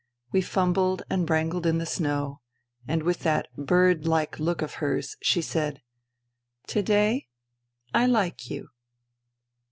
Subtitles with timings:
[0.31, 2.41] We fumbled and wrangled in the snow;
[2.87, 5.83] and, with that bird like look of hers, she said,"
[6.69, 7.27] To day...
[7.93, 8.69] I like you."